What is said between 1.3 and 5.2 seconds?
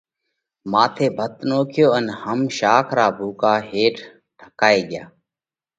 نوکيو ان هم شاک را ڀُوڪا ڀت هيٺ ڍڪائي ڳيا۔